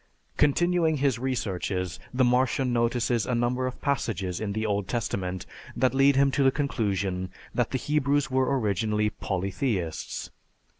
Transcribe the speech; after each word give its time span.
Continuing 0.35 0.97
his 0.97 1.19
researches, 1.19 1.99
the 2.11 2.23
Martian 2.23 2.73
notices 2.73 3.27
a 3.27 3.35
number 3.35 3.67
of 3.67 3.79
passages 3.81 4.39
in 4.41 4.53
the 4.53 4.65
Old 4.65 4.87
Testament 4.87 5.45
that 5.75 5.93
lead 5.93 6.15
him 6.15 6.31
to 6.31 6.41
the 6.43 6.49
conclusion 6.49 7.29
that 7.53 7.69
the 7.69 7.77
Hebrews 7.77 8.31
were 8.31 8.57
originally 8.59 9.11
polytheists. 9.11 10.31